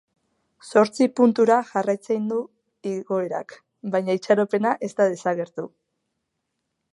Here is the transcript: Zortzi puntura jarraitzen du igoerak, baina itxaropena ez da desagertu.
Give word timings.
Zortzi 0.67 1.07
puntura 1.19 1.57
jarraitzen 1.67 2.25
du 2.31 2.39
igoerak, 2.93 3.55
baina 3.97 4.17
itxaropena 4.21 4.73
ez 4.89 4.91
da 5.03 5.09
desagertu. 5.13 5.69